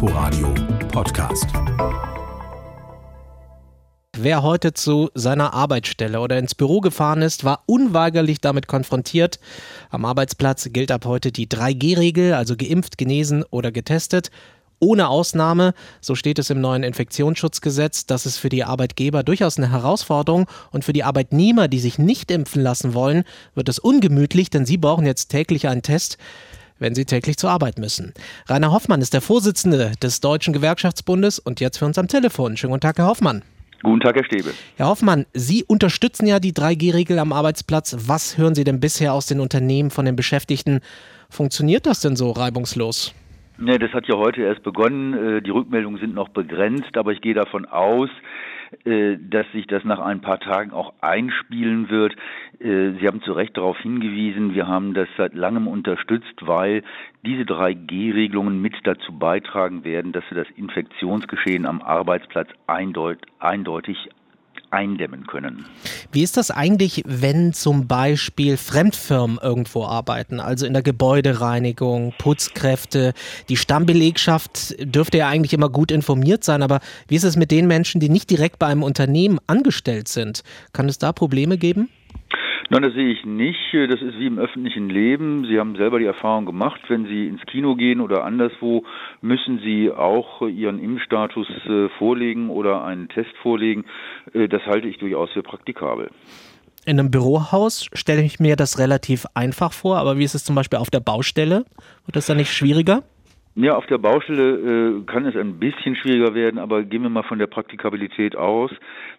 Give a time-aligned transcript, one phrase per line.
[0.00, 0.54] Inforadio
[0.92, 1.46] Podcast.
[4.16, 9.40] Wer heute zu seiner Arbeitsstelle oder ins Büro gefahren ist, war unweigerlich damit konfrontiert.
[9.90, 14.30] Am Arbeitsplatz gilt ab heute die 3G-Regel, also geimpft, genesen oder getestet.
[14.78, 19.72] Ohne Ausnahme, so steht es im neuen Infektionsschutzgesetz, das ist für die Arbeitgeber durchaus eine
[19.72, 23.24] Herausforderung und für die Arbeitnehmer, die sich nicht impfen lassen wollen,
[23.56, 26.18] wird es ungemütlich, denn sie brauchen jetzt täglich einen Test
[26.78, 28.12] wenn sie täglich zur Arbeit müssen.
[28.48, 32.56] Rainer Hoffmann ist der Vorsitzende des Deutschen Gewerkschaftsbundes und jetzt für uns am Telefon.
[32.56, 33.42] Schönen guten Tag, Herr Hoffmann.
[33.82, 34.50] Guten Tag, Herr Stäbe.
[34.76, 37.96] Herr Hoffmann, Sie unterstützen ja die 3G-Regel am Arbeitsplatz.
[38.08, 40.80] Was hören Sie denn bisher aus den Unternehmen von den Beschäftigten?
[41.30, 43.14] Funktioniert das denn so reibungslos?
[43.58, 45.14] Ne, das hat ja heute erst begonnen.
[45.14, 48.08] Äh, die Rückmeldungen sind noch begrenzt, aber ich gehe davon aus,
[48.84, 52.14] dass sich das nach ein paar Tagen auch einspielen wird.
[52.58, 56.82] Äh, Sie haben zu Recht darauf hingewiesen, wir haben das seit langem unterstützt, weil
[57.24, 64.08] diese 3G-Regelungen mit dazu beitragen werden, dass wir das Infektionsgeschehen am Arbeitsplatz eindeutig
[64.70, 65.66] eindämmen können.
[66.12, 73.14] Wie ist das eigentlich, wenn zum Beispiel Fremdfirmen irgendwo arbeiten, also in der Gebäudereinigung, Putzkräfte?
[73.48, 77.66] Die Stammbelegschaft dürfte ja eigentlich immer gut informiert sein, aber wie ist es mit den
[77.66, 80.42] Menschen, die nicht direkt bei einem Unternehmen angestellt sind?
[80.72, 81.88] Kann es da Probleme geben?
[82.70, 83.72] Nein, das sehe ich nicht.
[83.72, 85.46] Das ist wie im öffentlichen Leben.
[85.46, 88.84] Sie haben selber die Erfahrung gemacht, wenn Sie ins Kino gehen oder anderswo,
[89.22, 93.86] müssen Sie auch Ihren Impfstatus äh, vorlegen oder einen Test vorlegen.
[94.34, 96.10] Äh, das halte ich durchaus für praktikabel.
[96.84, 100.54] In einem Bürohaus stelle ich mir das relativ einfach vor, aber wie ist es zum
[100.54, 101.64] Beispiel auf der Baustelle?
[102.04, 103.02] Wird das dann nicht schwieriger?
[103.60, 107.24] Ja, auf der Baustelle äh, kann es ein bisschen schwieriger werden, aber gehen wir mal
[107.24, 108.70] von der Praktikabilität aus,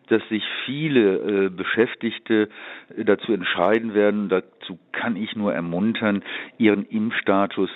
[0.07, 2.47] dass sich viele äh, Beschäftigte
[2.95, 6.23] äh, dazu entscheiden werden, dazu kann ich nur ermuntern,
[6.57, 7.69] ihren Impfstatus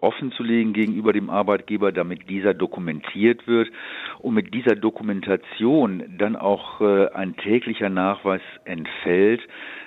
[0.00, 3.70] offenzulegen gegenüber dem Arbeitgeber, damit dieser dokumentiert wird
[4.18, 9.42] und mit dieser Dokumentation dann auch äh, ein täglicher Nachweis entfällt,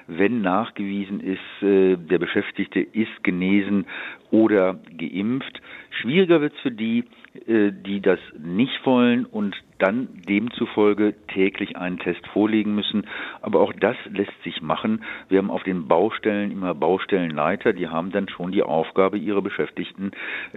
[0.08, 3.86] wenn nachgewiesen ist, äh, der Beschäftigte ist genesen
[4.32, 5.62] oder geimpft.
[6.02, 7.06] Schwieriger wird es für die,
[7.48, 13.06] äh, die das nicht wollen und dann demzufolge täglich einen Test vorlegen müssen.
[13.42, 15.04] Aber auch das lässt sich machen.
[15.30, 20.12] Wir haben auf den Baustellen immer Baustellenleiter, die haben dann schon die Aufgabe, ihre Beschäftigten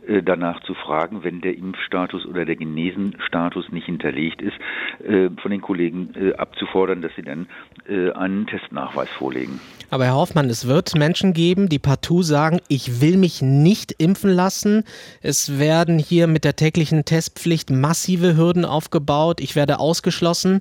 [0.07, 4.57] äh, danach zu fragen, wenn der Impfstatus oder der Genesenstatus nicht hinterlegt ist,
[5.05, 7.47] äh, von den Kollegen abzufordern, dass sie dann
[7.89, 9.61] einen Testnachweis vorlegen.
[9.91, 14.31] Aber Herr Hoffmann, es wird Menschen geben, die partout sagen, ich will mich nicht impfen
[14.31, 14.85] lassen.
[15.29, 20.61] Es werden hier mit der täglichen Testpflicht massive Hürden aufgebaut ich werde ausgeschlossen.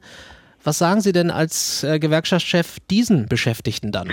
[0.64, 4.10] Was sagen Sie denn als äh, Gewerkschaftschef diesen Beschäftigten dann?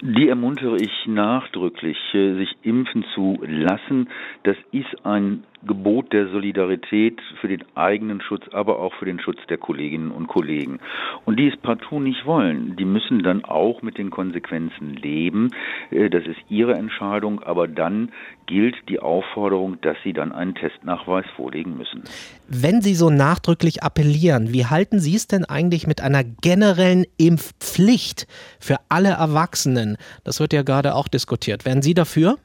[0.00, 4.08] Die ermuntere ich nachdrücklich, äh, sich impfen zu lassen.
[4.44, 9.38] Das ist ein Gebot der Solidarität für den eigenen Schutz, aber auch für den Schutz
[9.48, 10.80] der Kolleginnen und Kollegen.
[11.26, 15.50] Und die es partout nicht wollen, die müssen dann auch mit den Konsequenzen leben.
[15.90, 18.10] Äh, das ist ihre Entscheidung, aber dann
[18.46, 22.02] gilt die Aufforderung, dass sie dann einen Testnachweis vorlegen müssen.
[22.48, 28.26] Wenn Sie so nachdrücklich appellieren, wie halten Sie es denn eigentlich mit einer generellen Impfpflicht
[28.58, 29.98] für alle Erwachsenen?
[30.24, 31.64] Das wird ja gerade auch diskutiert.
[31.64, 32.38] Wären Sie dafür?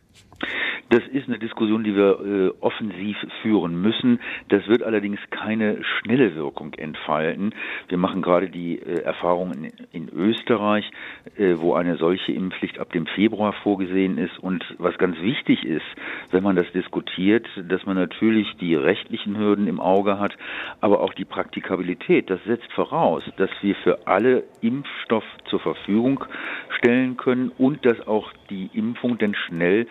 [0.96, 4.22] Das ist eine Diskussion, die wir äh, offensiv führen müssen.
[4.48, 7.54] Das wird allerdings keine schnelle Wirkung entfalten.
[7.90, 10.90] Wir machen gerade die äh, Erfahrung in, in Österreich,
[11.38, 14.40] äh, wo eine solche Impfpflicht ab dem Februar vorgesehen ist.
[14.40, 15.84] Und was ganz wichtig ist,
[16.32, 20.38] wenn man das diskutiert, dass man natürlich die rechtlichen Hürden im Auge hat,
[20.80, 22.30] aber auch die Praktikabilität.
[22.30, 26.24] Das setzt voraus, dass wir für alle Impfstoff zur Verfügung
[26.70, 29.88] stellen können und dass auch die Impfung denn schnell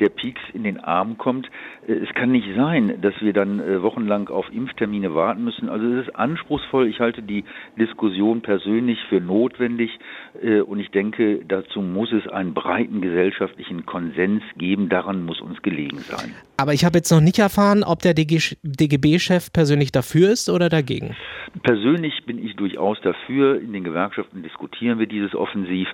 [0.00, 1.48] der Peak in den Arm kommt.
[1.86, 5.68] Äh, es kann nicht sein, dass wir dann äh, wochenlang auf Impftermine warten müssen.
[5.68, 6.88] Also es ist anspruchsvoll.
[6.88, 7.44] Ich halte die
[7.78, 9.98] Diskussion persönlich für notwendig
[10.42, 14.88] äh, und ich denke, dazu muss es einen breiten gesellschaftlichen Konsens geben.
[14.88, 16.34] Daran muss uns gelegen sein.
[16.60, 21.14] Aber ich habe jetzt noch nicht erfahren, ob der DGB-Chef persönlich dafür ist oder dagegen.
[21.62, 23.60] Persönlich bin ich durchaus dafür.
[23.60, 25.86] In den Gewerkschaften diskutieren wir dieses offensiv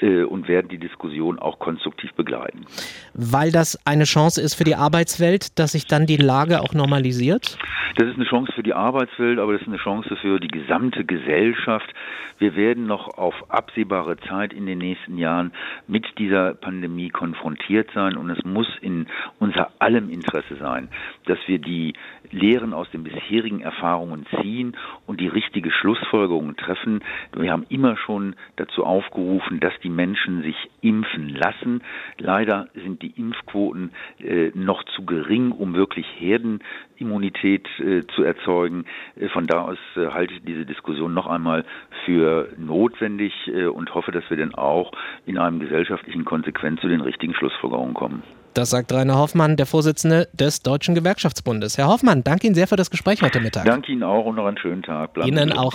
[0.00, 2.66] und werden die Diskussion auch konstruktiv begleiten.
[3.14, 7.56] Weil das eine Chance ist für die Arbeitswelt, dass sich dann die Lage auch normalisiert?
[7.96, 11.04] Das ist eine Chance für die Arbeitswelt, aber das ist eine Chance für die gesamte
[11.04, 11.92] Gesellschaft.
[12.38, 15.52] Wir werden noch auf absehbare Zeit in den nächsten Jahren
[15.86, 19.06] mit dieser Pandemie konfrontiert sein und es muss in
[19.38, 20.88] unser aller allem Interesse sein,
[21.26, 21.94] dass wir die
[22.30, 24.76] Lehren aus den bisherigen Erfahrungen ziehen
[25.06, 27.00] und die richtige Schlussfolgerung treffen.
[27.36, 31.82] Wir haben immer schon dazu aufgerufen, dass die Menschen sich impfen lassen.
[32.18, 38.84] Leider sind die Impfquoten äh, noch zu gering, um wirklich Herdenimmunität äh, zu erzeugen.
[39.16, 41.64] Äh, von da aus äh, halte ich diese Diskussion noch einmal
[42.04, 44.92] für notwendig äh, und hoffe, dass wir dann auch
[45.26, 48.22] in einem gesellschaftlichen Konsequenz zu den richtigen Schlussfolgerungen kommen.
[48.54, 51.78] Das sagt Rainer Hoffmann, der Vorsitzende des Deutschen Gewerkschaftsbundes.
[51.78, 53.64] Herr Hoffmann, danke Ihnen sehr für das Gespräch heute Mittag.
[53.64, 55.14] Danke Ihnen auch und noch einen schönen Tag.
[55.14, 55.74] Bleiben Ihnen auch.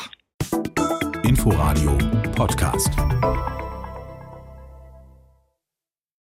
[1.24, 1.98] Inforadio
[2.36, 2.92] Podcast.